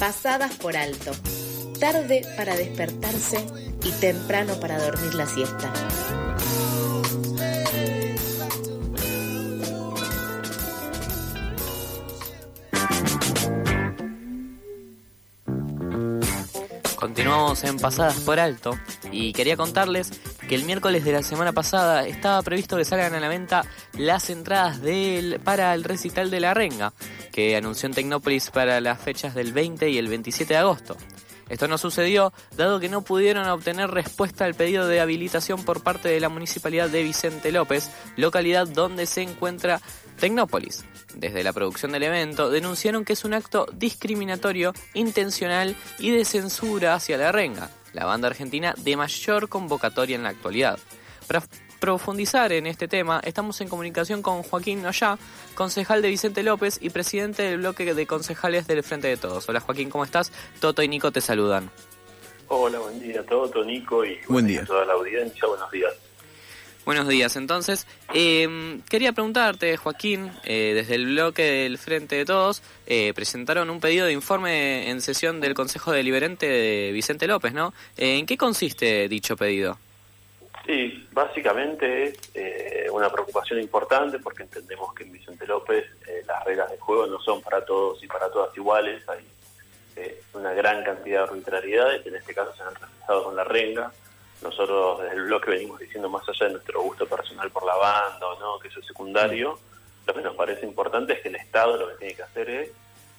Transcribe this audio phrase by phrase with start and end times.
[0.00, 1.12] pasadas por alto,
[1.78, 3.44] tarde para despertarse
[3.84, 5.70] y temprano para dormir la siesta.
[16.96, 18.78] Continuamos en Pasadas por Alto
[19.12, 20.10] y quería contarles
[20.48, 23.66] que el miércoles de la semana pasada estaba previsto que salgan a la venta
[23.98, 24.80] las entradas
[25.44, 26.94] para el recital de la Renga,
[27.32, 30.96] que anunció en Tecnópolis para las fechas del 20 y el 27 de agosto.
[31.50, 36.08] Esto no sucedió dado que no pudieron obtener respuesta al pedido de habilitación por parte
[36.08, 39.80] de la municipalidad de Vicente López, localidad donde se encuentra
[40.20, 40.84] Tecnópolis.
[41.14, 46.94] Desde la producción del evento denunciaron que es un acto discriminatorio, intencional y de censura
[46.94, 50.78] hacia la renga, la banda argentina de mayor convocatoria en la actualidad.
[51.80, 55.18] Profundizar en este tema, estamos en comunicación con Joaquín Noyá,
[55.54, 59.48] concejal de Vicente López y presidente del bloque de concejales del Frente de Todos.
[59.48, 60.30] Hola Joaquín, ¿cómo estás?
[60.60, 61.70] Toto y Nico te saludan.
[62.48, 64.60] Hola, buen día Toto, Nico y buen día.
[64.60, 65.94] a toda la audiencia, buenos días.
[66.84, 72.62] Buenos días, entonces, em, quería preguntarte, Joaquín, eh, desde el bloque del Frente de Todos,
[72.86, 77.72] eh, presentaron un pedido de informe en sesión del Consejo Deliberante de Vicente López, ¿no?
[77.96, 79.78] Eh, ¿En qué consiste dicho pedido?
[80.66, 85.84] Sí, básicamente es una preocupación importante porque entendemos que en Vicente López
[86.26, 89.26] las reglas de juego no son para todos y para todas iguales, hay
[90.32, 93.92] una gran cantidad de arbitrariedades, en este caso se han realizado con la renga,
[94.42, 98.26] nosotros desde el bloque venimos diciendo más allá de nuestro gusto personal por la banda
[98.26, 99.58] o no, que eso es secundario,
[100.06, 102.70] lo que nos parece importante es que el Estado lo que tiene que hacer es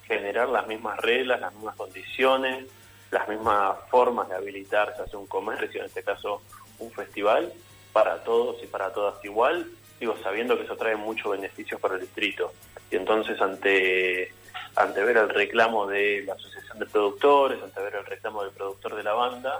[0.05, 2.65] generar las mismas reglas, las mismas condiciones,
[3.11, 6.41] las mismas formas de habilitarse hacia un comercio, en este caso
[6.81, 7.53] un festival,
[7.93, 9.67] para todos y para todas igual,
[9.99, 12.53] digo, sabiendo que eso trae muchos beneficios para el distrito.
[12.89, 14.33] Y entonces ante,
[14.75, 18.95] ante ver el reclamo de la Asociación de Productores, ante ver el reclamo del productor
[18.95, 19.59] de la banda,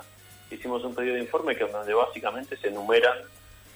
[0.49, 3.17] hicimos un pedido de informe que donde básicamente se enumeran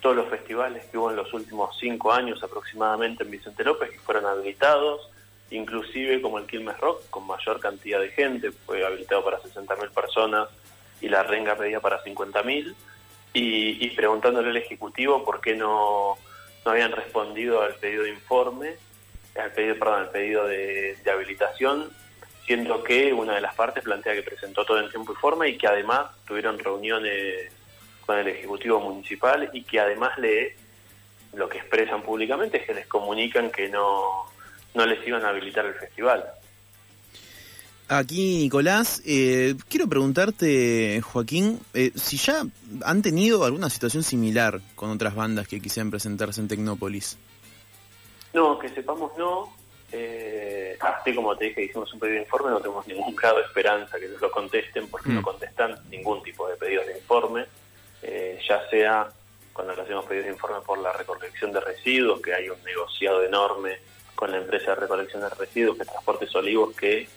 [0.02, 4.00] todos los festivales que hubo en los últimos cinco años aproximadamente en Vicente López que
[4.00, 5.10] fueron habilitados,
[5.52, 10.50] inclusive como el Quilmes Rock, con mayor cantidad de gente, fue habilitado para 60.000 personas
[11.02, 12.76] y la renga pedía para 50.000,
[13.36, 16.18] y, y preguntándole al Ejecutivo por qué no,
[16.66, 18.76] no habían respondido al pedido de informe,
[19.36, 21.92] al pedido, perdón, al pedido de, habilitación,
[22.46, 25.58] siendo que una de las partes plantea que presentó todo en tiempo y forma y
[25.58, 27.52] que además tuvieron reuniones
[28.06, 30.56] con el Ejecutivo Municipal y que además le
[31.34, 34.24] lo que expresan públicamente es que les comunican que no,
[34.74, 36.24] no les iban a habilitar el festival.
[37.88, 42.44] Aquí, Nicolás, eh, quiero preguntarte, Joaquín, eh, si ya
[42.84, 47.18] han tenido alguna situación similar con otras bandas que quisieran presentarse en Tecnópolis.
[48.34, 49.54] No, que sepamos no.
[49.92, 53.44] Eh, así como te dije, hicimos un pedido de informe, no tenemos ningún grado de
[53.44, 55.24] esperanza que nos lo contesten porque no mm.
[55.24, 57.46] contestan ningún tipo de pedidos de informe,
[58.02, 59.08] eh, ya sea
[59.54, 63.24] cuando le hacemos pedidos de informe por la recolección de residuos, que hay un negociado
[63.24, 63.78] enorme
[64.16, 67.08] con la empresa de recolección de residuos, que Transportes Olivos, que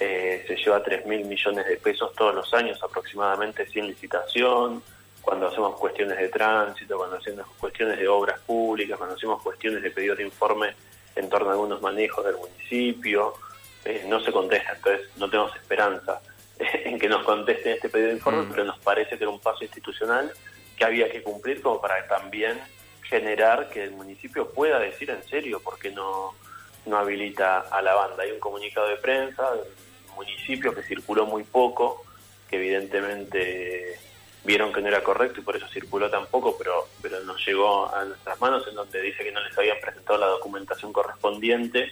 [0.00, 4.82] eh, se lleva 3 mil millones de pesos todos los años aproximadamente sin licitación,
[5.20, 9.90] cuando hacemos cuestiones de tránsito, cuando hacemos cuestiones de obras públicas, cuando hacemos cuestiones de
[9.90, 10.74] pedidos de informe
[11.14, 13.34] en torno a algunos manejos del municipio,
[13.84, 16.20] eh, no se contesta, entonces no tenemos esperanza
[16.58, 18.50] en que nos conteste este pedido de informe, mm.
[18.50, 20.32] pero nos parece que era un paso institucional
[20.78, 22.58] que había que cumplir como para también
[23.02, 26.34] generar que el municipio pueda decir en serio por qué no,
[26.86, 28.22] no habilita a la banda.
[28.22, 29.52] Hay un comunicado de prensa
[30.20, 32.04] del municipio que circuló muy poco,
[32.48, 33.98] que evidentemente
[34.44, 38.04] vieron que no era correcto y por eso circuló tampoco, pero, pero nos llegó a
[38.04, 41.90] nuestras manos en donde dice que no les habían presentado la documentación correspondiente,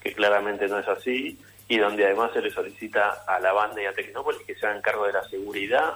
[0.00, 1.38] que claramente no es así,
[1.68, 4.82] y donde además se le solicita a la banda y a Tecnópolis que se hagan
[4.82, 5.94] cargo de la seguridad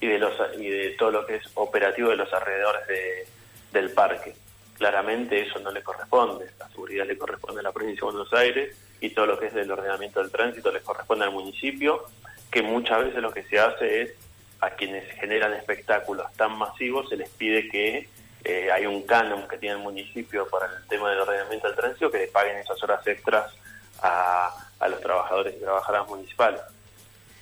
[0.00, 3.26] y de, los, y de todo lo que es operativo de los alrededores de,
[3.72, 4.34] del parque.
[4.78, 8.76] Claramente eso no le corresponde, la seguridad le corresponde a la provincia de Buenos Aires
[9.02, 12.04] y todo lo que es del ordenamiento del tránsito les corresponde al municipio,
[12.50, 14.14] que muchas veces lo que se hace es
[14.60, 18.08] a quienes generan espectáculos tan masivos se les pide que
[18.44, 22.12] eh, hay un canon que tiene el municipio para el tema del ordenamiento del tránsito
[22.12, 23.52] que le paguen esas horas extras
[24.00, 26.60] a, los trabajadores y trabajadoras municipales.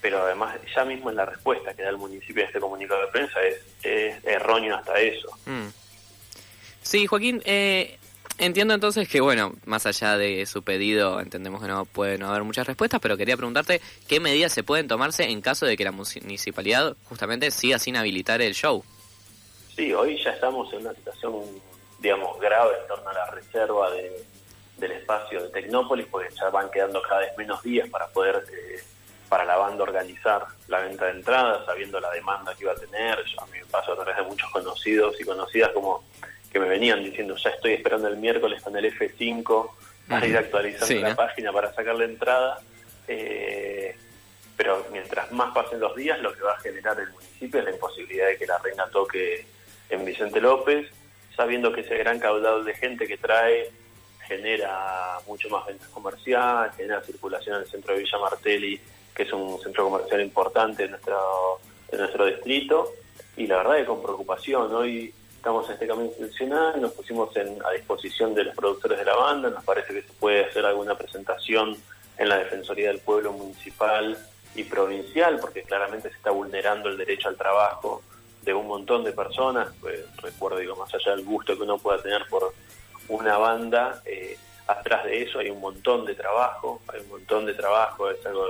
[0.01, 3.09] Pero además, ya mismo en la respuesta que da el municipio a este comunicado de
[3.09, 5.29] prensa es, erróneo hasta eso.
[5.45, 5.69] Mm.
[6.83, 7.99] Sí, Joaquín, eh,
[8.41, 12.43] Entiendo entonces que, bueno, más allá de su pedido, entendemos que no puede no haber
[12.43, 15.93] muchas respuestas, pero quería preguntarte qué medidas se pueden tomarse en caso de que la
[15.93, 18.83] municipalidad justamente siga sin habilitar el show.
[19.77, 21.35] Sí, hoy ya estamos en una situación,
[21.99, 27.03] digamos, grave en torno a la reserva del espacio de Tecnópolis, porque ya van quedando
[27.03, 28.83] cada vez menos días para poder eh,
[29.29, 33.23] para la banda organizar la venta de entradas, sabiendo la demanda que iba a tener.
[33.23, 36.03] Yo a mí me paso a través de muchos conocidos y conocidas como
[36.53, 39.71] que me venían diciendo, ya estoy esperando el miércoles con el F5
[40.09, 42.61] para ir actualizando la página para sacar la entrada.
[43.07, 43.97] Eh,
[44.57, 47.71] pero mientras más pasen los días, lo que va a generar el municipio es la
[47.73, 49.47] imposibilidad de que la reina toque
[49.89, 50.89] en Vicente López,
[51.37, 53.71] sabiendo que ese gran caudal de gente que trae
[54.27, 58.81] genera mucho más ventas comerciales, genera circulación en el centro de Villa Martelli
[59.15, 61.61] que es un centro comercial importante en nuestro,
[61.91, 62.95] en nuestro distrito,
[63.37, 64.75] y la verdad es con preocupación.
[64.75, 69.17] Hoy estamos en este camino institucional, nos pusimos a disposición de los productores de la
[69.17, 71.75] banda, nos parece que se puede hacer alguna presentación
[72.19, 74.19] en la Defensoría del Pueblo Municipal
[74.55, 78.03] y Provincial, porque claramente se está vulnerando el derecho al trabajo
[78.43, 79.69] de un montón de personas.
[79.81, 82.53] Pues, recuerdo, digo, más allá del gusto que uno pueda tener por
[83.09, 84.37] una banda, eh,
[84.67, 88.47] atrás de eso hay un montón de trabajo, hay un montón de trabajo, es algo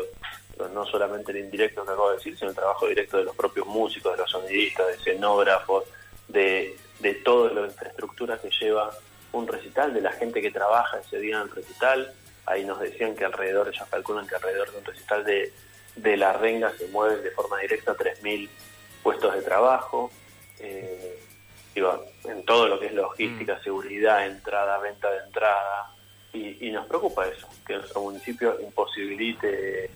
[0.74, 3.68] no solamente el indirecto que acabo de decir, sino el trabajo directo de los propios
[3.68, 5.84] músicos, de los sonidistas, de escenógrafos,
[6.32, 8.90] de, de toda la infraestructura que lleva
[9.32, 12.12] un recital, de la gente que trabaja ese día en el recital.
[12.46, 15.52] Ahí nos decían que alrededor, ellos calculan que alrededor de un recital de,
[15.96, 18.48] de la renga se mueven de forma directa 3.000
[19.02, 20.10] puestos de trabajo.
[20.58, 21.20] Eh,
[22.24, 23.62] en todo lo que es logística, mm.
[23.62, 25.90] seguridad, entrada, venta de entrada.
[26.32, 29.90] Y, y nos preocupa eso, que nuestro municipio imposibilite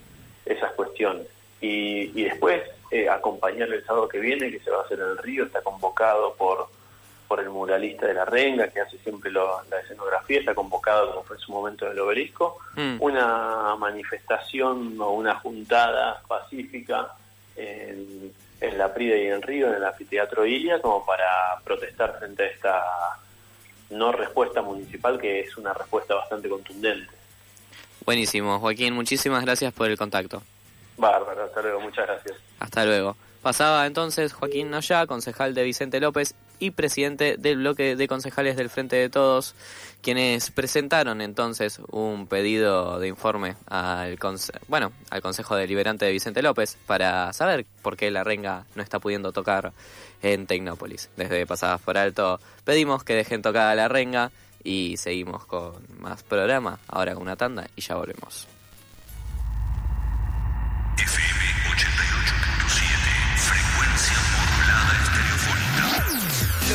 [0.45, 1.27] esas cuestiones.
[1.61, 2.63] Y, y después
[2.95, 5.61] eh, acompañar el sábado que viene, que se va a hacer en el río, está
[5.63, 6.69] convocado por,
[7.27, 11.35] por el muralista de la renga, que hace siempre la escenografía, está convocado, como fue
[11.35, 12.99] en su momento del obelisco, mm.
[13.01, 17.09] una manifestación o una juntada pacífica
[17.57, 22.17] en, en la Prida y en el Río, en el anfiteatro Ilia, como para protestar
[22.21, 22.85] frente a esta
[23.91, 27.13] no respuesta municipal, que es una respuesta bastante contundente.
[28.05, 30.45] Buenísimo, Joaquín, muchísimas gracias por el contacto.
[30.97, 32.37] Bárbaro, hasta luego, muchas gracias.
[32.59, 33.17] Hasta luego.
[33.45, 38.71] Pasaba entonces Joaquín Noya, concejal de Vicente López y presidente del bloque de concejales del
[38.71, 39.55] Frente de Todos,
[40.01, 44.19] quienes presentaron entonces un pedido de informe al,
[44.69, 48.99] bueno, al Consejo Deliberante de Vicente López para saber por qué la renga no está
[48.99, 49.73] pudiendo tocar
[50.23, 51.11] en Tecnópolis.
[51.17, 54.31] Desde Pasadas por Alto pedimos que dejen tocada la renga
[54.63, 58.49] y seguimos con más programa, ahora una tanda y ya volvemos.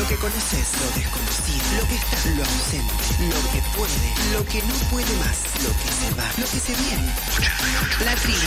[0.00, 2.94] Lo que conoces, lo desconocido, lo que está, lo ausente,
[3.28, 6.74] lo que puede, lo que no puede más, lo que se va, lo que se
[6.74, 7.12] viene.
[7.36, 8.04] 88.
[8.06, 8.38] La tribu.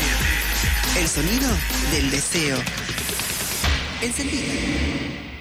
[0.97, 1.50] El sonido
[1.91, 2.57] del deseo.
[4.01, 5.32] Encendido.